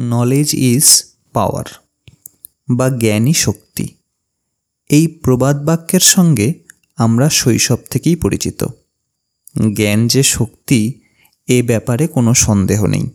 [0.00, 1.64] Knowledge is power
[2.70, 3.88] বা জ্ঞানই শক্তি।
[4.90, 6.54] এই প্রবাদ বাক্যের সঙ্গে
[6.96, 8.64] আমরা শৈশব থেকেই পরিচিত।
[9.74, 11.00] জ্ঞান যে শক্তি,
[11.48, 13.10] এ ব্যাপারে কোনো সন্দেহ নেই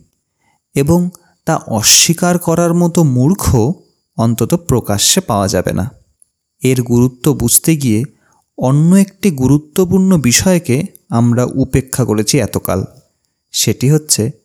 [0.74, 1.10] এবং
[1.44, 3.72] তা অস্বীকার করার মতো মূর্খ
[4.16, 5.90] অন্তত প্রকাশ্যে পাওয়া যাবে না।
[6.62, 8.04] এর গুরুত্ব বুঝতে গিয়ে
[8.58, 12.84] অন্য একটি গুরুত্বপূর্ণ বিষয়কে আমরা উপেক্ষা করেছি এতকাল।
[13.50, 14.41] সেটি হচ্ছে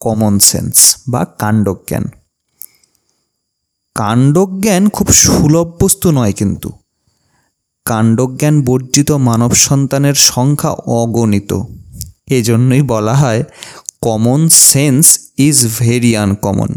[0.00, 2.04] কমন সেন্স বা কাণ্ডজ্ঞান।
[3.94, 6.72] কাণ্ডজ্ঞান খুব সুলভ বস্তু নয় কিন্তু।
[7.86, 11.60] কাণ্ডজ্ঞান বর্জিত মানব সন্তানের সংখ্যা অগণিত।
[12.26, 13.44] এজন্যই বলা হয়
[14.02, 16.68] common sense is very uncommon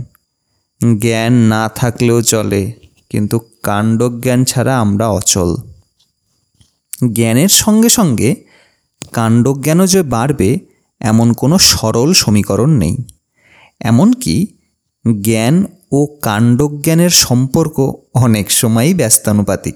[0.99, 2.73] জ্ঞান না থাকলেও চলে,
[3.09, 5.55] কিন্তু কাণ্ডজ্ঞান ছাড়া আমরা অচল।
[7.13, 8.29] জ্ঞানের সঙ্গে সঙ্গে
[9.13, 10.70] কাণ্ডজ্ঞানও যে বাড়বে
[11.01, 12.97] এমন কোনো সরল সমীকরণ নেই।
[13.79, 14.47] এমনকি
[15.21, 19.75] জ্ঞান ও কাণ্ডজ্ঞানের সম্পর্ক অনেক সময়ই ব্যস্তানুপাতিক।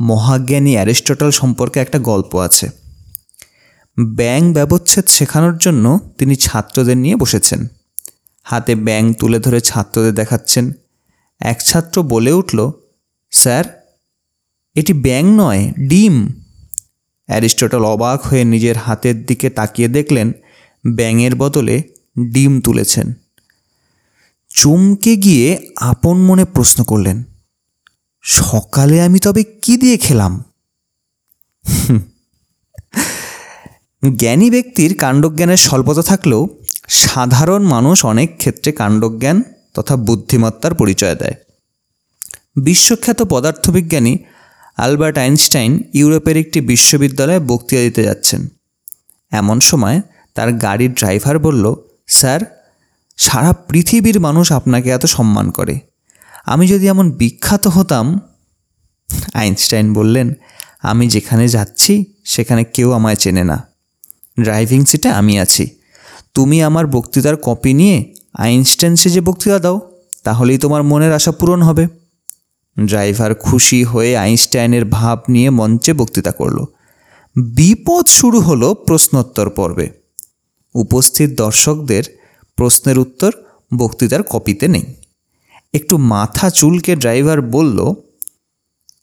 [0.00, 2.70] মহাজ্ঞানী অ্যারিস্টটল সম্পর্কে একটা গল্প আছে।
[4.00, 7.66] ব্যাং ব্যবচ্ছেদ শেখানোর জন্য তিনি ছাত্রদের নিয়ে বসেছেন।
[8.42, 10.72] হাতে ব্যাং তুলে ধরে ছাত্রদের দেখাচ্ছেন।
[11.40, 12.70] এক ছাত্র বলে উঠল,
[13.30, 13.64] স্যার,
[14.74, 16.45] এটি ব্যাং নয়, ডিম।
[17.28, 20.32] অ্যারিস্টটল অবাক হয়ে নিজের হাতের দিকে তাকিয়ে দেখলেন,
[20.84, 21.76] ব্যাঙের বদলে
[22.32, 23.06] ডিম তুলেছেন।
[24.50, 25.48] চমকে গিয়ে
[25.82, 27.16] আপন মনে প্রশ্ন করলেন,
[28.24, 30.32] সকালে আমি তবে কি দিয়ে খেলাম?
[34.02, 36.42] জ্ঞানী ব্যক্তির কাণ্ডজ্ঞানের স্বল্পতা থাকলেও
[36.88, 39.42] সাধারণ মানুষ অনেক ক্ষেত্রে কাণ্ডজ্ঞান
[39.74, 41.36] তথা বুদ্ধিমত্তার পরিচয় দেয়।
[42.56, 44.12] বিশ্বখ্যাত পদার্থবিজ্ঞানী
[44.76, 48.48] আলবার্ট আইনস্টাইন ইউরোপের একটি বিশ্ববিদ্যালয়ে বক্তৃতা দিতে যাচ্ছেন।
[49.30, 50.00] এমন সময়
[50.34, 51.74] তার গাড়ির ড্রাইভার বলল,
[52.06, 52.40] স্যার,
[53.16, 55.80] সারা পৃথিবীর মানুষ আপনাকে এত সম্মান করে।
[56.46, 58.20] আমি যদি এমন বিখ্যাত হতাম,
[59.34, 60.34] আইনস্টাইন বললেন,
[60.82, 63.68] আমি যেখানে যাচ্ছি, সেখানে কেউ আমায় চেনে না।
[64.42, 65.68] ড্রাইভিং সিটে আমি আছি।
[66.34, 69.80] তুমি আমার বক্তৃতার কপি নিয়ে আইনস্টাইন সেজে বক্তৃতা দাও,
[70.24, 71.88] তাহলেই তোমার মনের আশা পূরণ হবে।
[72.84, 76.64] ড্রাইভার খুশি হয়ে আইনস্টাইনের ভাব নিয়ে মঞ্চে বক্তৃতা করল।
[77.36, 79.90] বিপদ শুরু হলো প্রশ্নোত্তর পর্বে।
[80.74, 82.02] উপস্থিত দর্শকদের
[82.56, 83.32] প্রশ্নের উত্তর
[83.76, 84.82] বক্তৃতার কপিতে নেই।
[85.74, 87.94] একটু মাথা চুলকে ড্রাইভার বলল,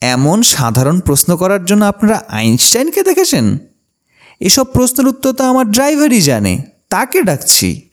[0.01, 3.57] এমন সাধারণ প্রশ্ন করার জন্য আপনারা আইনস্টাইনকে দেখেছেন?
[4.39, 7.89] এসব প্রশ্নের উত্তর তো আমার ড্রাইভারই জানে, তাকে ডাকছি।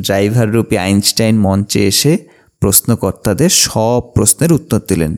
[0.00, 2.31] ড্রাইভার রূপী আইনস্টাইন মঞ্চে এসে
[2.62, 5.16] প্রশ্নকর্তাদের সব প্রশ্নের উত্তর দিলেন।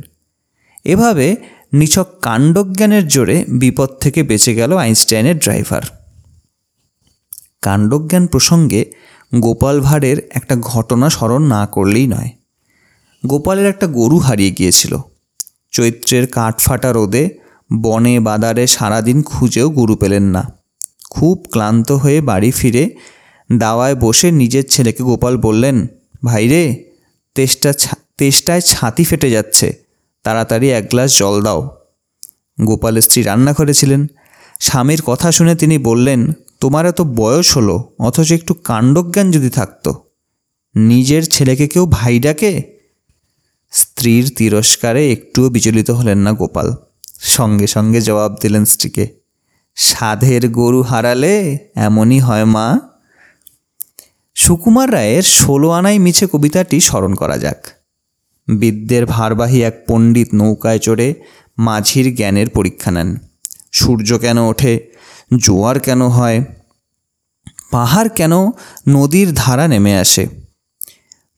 [0.84, 1.36] এভাবে
[1.72, 5.82] নিছক কাণ্ডজ্ঞানের জোরে বিপদ থেকে বেঁচে গেল আইনস্টাইনের ড্রাইভার।
[7.62, 8.92] কাণ্ডজ্ঞান প্রসঙ্গে
[9.34, 12.30] গোপাল ভাঁড়ের একটা ঘটনা স্মরণ না করলেই নয়।
[13.26, 14.96] গোপালের একটা গরু হারিয়ে গিয়েছিল।
[15.72, 17.28] চৈত্রের কাঠফাটা রোদে
[17.72, 20.42] বনে বাদারে সারাদিন খুঁজেও গরু পেলেন না।
[21.10, 22.90] খুব ক্লান্ত হয়ে বাড়ি ফিরে
[23.52, 25.86] দাওয়ায় বসে নিজের ছেলেকে গোপাল বললেন
[26.24, 26.93] ভাইরে
[27.34, 27.72] তেষ্টা
[28.18, 29.84] তেষ্টায় ছাতি ফেটে যাচ্ছে।
[30.22, 31.60] তাড়াতাড়ি এক গ্লাস জল দাও।
[32.64, 34.06] গোপালের স্ত্রী রান্না করেছিলেন
[34.60, 39.94] স্বামীর কথা শুনে তিনি বললেন, তোমার এত বয়স হলো, অথচ একটু কাণ্ডজ্ঞান যদি থাকতো।
[40.76, 42.62] নিজের ছেলেকে কেউ ভাই ডাকে?
[43.72, 46.74] স্ত্রীর তিরস্কারে একটুও বিচলিত হলেন না গোপাল।
[47.20, 49.08] সঙ্গে সঙ্গে জবাব দিলেন স্ত্রীকে,
[49.74, 52.80] সাধের গরু হারালে এমনই হয় মা।
[54.34, 57.66] সুকুমার রায়ের ষোলো আনাই মিছে কবিতাটি স্মরণ করা যাক।
[58.48, 61.14] বিদ্যের ভারবাহী এক পণ্ডিত নৌকায় চড়ে
[61.58, 63.16] মাঝির জ্ঞানের পরীক্ষা নেন।
[63.72, 64.80] সূর্য কেন ওঠে?
[65.36, 66.44] জোয়ার কেন হয়?
[67.70, 68.32] পাহাড় কেন
[68.88, 70.26] নদীর ধারা নেমে আসে?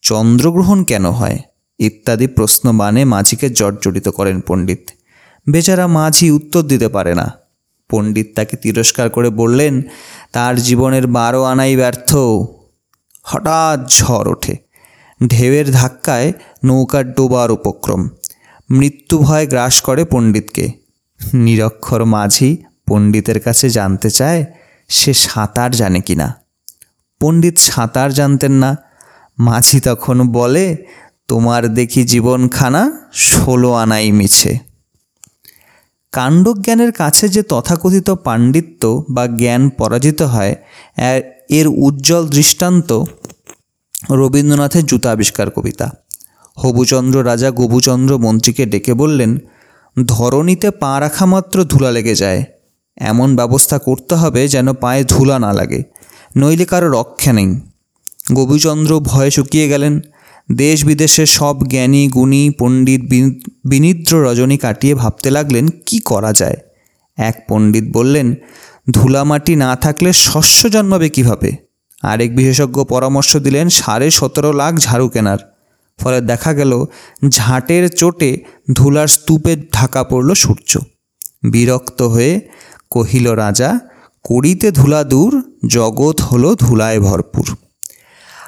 [0.01, 1.39] চন্দ্রগ্রহণ কেন হয়?
[1.79, 4.89] ইত্যাদি প্রশ্ন বানে মাঝিকে জর্জরিত করেন পণ্ডিত।
[5.49, 7.31] বেচারা মাঝি উত্তর দিতে পারে না।
[7.89, 9.81] পণ্ডিত তাকে তিরস্কার করে বললেন,
[10.31, 12.15] তার জীবনের বারো আনাই ব্যর্থ।
[13.29, 14.55] হঠাৎ ঝড় ওঠে।
[15.27, 16.33] ঢেউয়ের ধাক্কায়
[16.65, 18.01] নৌকার ডোবার উপক্রম।
[18.69, 20.65] মৃত্যু ভয় গ্রাস করে পণ্ডিতকে।
[21.33, 22.49] নিরক্ষর মাঝি
[22.87, 24.41] পণ্ডিতের কাছে জানতে চায়,
[24.89, 26.27] সে সাঁতার জানে কি না
[27.21, 28.71] পণ্ডিত সাঁতার জানতেন না।
[29.39, 30.65] মাঝি তখন বলে,
[31.27, 32.81] তোমার দেখি জীবনখানা
[33.13, 34.53] ষোলো আনাই মিছে।
[36.13, 40.55] কাণ্ডজ্ঞানের কাছে যে তথাকথিত পাণ্ডিত্য বা জ্ঞান পরাজিত হয়
[41.49, 42.89] এর উজ্জ্বল দৃষ্টান্ত
[44.11, 45.91] রবীন্দ্রনাথের জুতা আবিষ্কার কবিতা।
[46.57, 49.37] হবুচন্দ্র রাজা গবুচন্দ্র মন্ত্রীকে ডেকে বললেন,
[50.05, 52.43] ধরণীতে পা রাখা মাত্র ধুলা লেগে যায়।
[52.97, 55.83] এমন ব্যবস্থা করতে হবে যেন পায়ে ধুলা না লাগে,
[56.37, 57.59] নইলে কারও রক্ষা নেই।
[58.33, 59.99] গোবিচন্দ্র ভয়ে শুকিয়ে গেলেন।
[60.51, 66.55] দেশ বিদেশের সব জ্ঞানী, গুণী, পণ্ডিত, বিন- বিনিদ্র রজনী কাটিয়ে ভাবতে লাগলেন, কি করা যায়?
[67.17, 68.35] এক পণ্ডিত বললেন
[68.91, 71.66] ধুলামাটি না থাকলে শস্য জন্মাবে কীভাবে?
[72.03, 75.37] আরেক বিশেষজ্ঞ পরামর্শ দিলেন, সাড়ে সতেরো লাখ ঝাড়ু কেনার।
[75.99, 76.85] ফলে দেখা গেল,
[77.29, 80.79] ঝাঁটের চোটে ধুলার স্তূপে ঢাকা পড়ল সূর্য।
[81.43, 82.41] বিরক্ত হয়ে
[82.91, 83.79] কহিল, রাজা
[84.23, 87.55] করিতে ধুলা দূর, জগৎ হলো ধুলায় ভরপুর।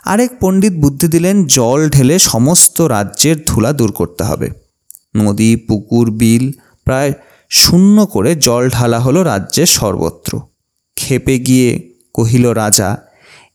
[0.06, 4.50] আরেক পণ্ডিত বুদ্ধি দিলেন, জল ঢেলে সমস্ত রাজ্যের ধুলা দূর করতে হবে।
[5.16, 6.52] নদী, পুকুর, বিল,
[6.86, 7.14] প্রায়
[7.50, 10.42] শূন্য করে জল ঢালা হলো রাজ্যের সর্বত্র।
[10.96, 13.09] খেপে গিয়ে, কহিল, রাজা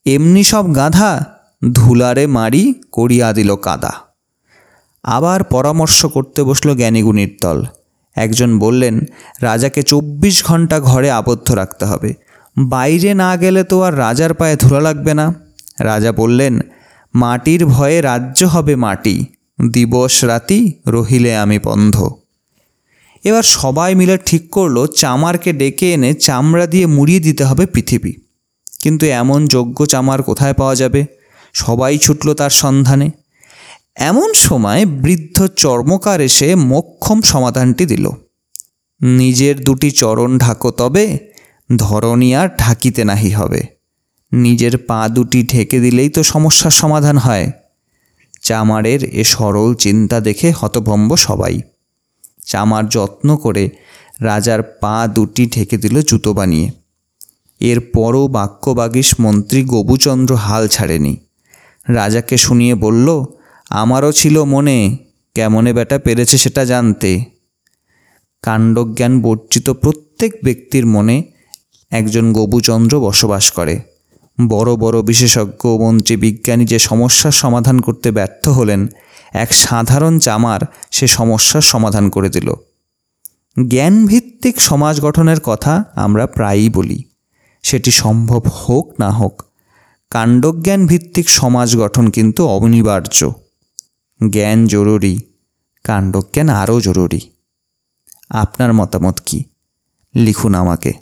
[0.07, 1.25] এমনি সব গাধা,
[1.73, 3.93] ধুলারে মারি করিয়া দিল কাদা।
[5.03, 7.65] আবার পরামর্শ করতে বসল জ্ঞানীগুণীর দল।
[8.15, 9.01] একজন বললেন,
[9.41, 12.15] রাজাকে চব্বিশ ঘণ্টা ঘরে আবদ্ধ রাখতে হবে।
[12.59, 15.35] বাইরে না গেলে তো আর রাজার পায়ে ধুলা লাগবে না।
[15.81, 16.61] রাজা বললেন,
[17.15, 19.27] মাটির ভয়ে রাজ্য হবে মাটি,
[19.73, 22.09] দিবস রাতি রহিলে আমি বন্ধ।
[23.25, 28.13] এবার সবাই মিলে ঠিক করল, চামারকে ডেকে এনে চামড়া দিয়ে মুড়িয়ে দিতে হবে পৃথিবী।
[28.85, 31.01] কিন্তু এমন যোগ্য চামার কোথায় পাওয়া যাবে?
[31.55, 33.11] সবাই ছুটল তার সন্ধানে।
[33.97, 38.11] এমন সময় বৃদ্ধ চর্মকার এসে মোক্ষম সমাধানটি দিল।
[39.01, 41.19] নিজের দুটি চরণ ঢাকো তবে,
[41.77, 43.63] ধরণী আর ঢাকিতে নাহি হবে।
[44.33, 47.51] নিজের পা দুটি ঢেকে দিলেই তো সমস্যার সমাধান হয়।
[48.43, 51.61] চামারের এ সরল চিন্তা দেখে হতভম্ব সবাই।
[52.47, 53.71] চামার যত্ন করে
[54.21, 56.84] রাজার পা দুটি ঢেকে দিল জুতো বানিয়ে।
[57.61, 61.17] এরপরও বাক্যবাগীশ মন্ত্রী গবুচন্দ্র হাল ছাড়েনি।
[61.89, 63.25] রাজাকে শুনিয়ে বলল,
[63.71, 64.97] আমারও ছিল মনে,
[65.35, 67.25] কেমনে বেটা পেরেছে সেটা জানতে।
[68.43, 71.23] কাণ্ডজ্ঞান বর্জিত প্রত্যেক ব্যক্তির মনে
[71.91, 73.81] একজন গবুচন্দ্র বসবাস করে।
[74.49, 78.87] বড় বড় বিশেষজ্ঞ মন্ত্রী বিজ্ঞানী যে সমস্যার সমাধান করতে ব্যর্থ হলেন,
[79.33, 80.61] এক সাধারণ চামার
[80.91, 82.55] সে সমস্যার সমাধান করে দিল।
[83.69, 87.05] জ্ঞানভিত্তিক সমাজ গঠনের কথা আমরা প্রায়ই বলি।
[87.65, 89.43] সেটি সম্ভব হোক না হোক
[90.11, 93.31] কাণ্ডজ্ঞান ভিত্তিক সমাজ গঠন কিন্তু অনিবার্য।
[94.31, 95.21] জ্ঞান জরুরি,
[95.85, 97.21] কাণ্ডজ্ঞান আরও জরুরি।
[98.31, 99.45] আপনার মতামত কি?
[100.15, 100.93] লিখুন আমাকে।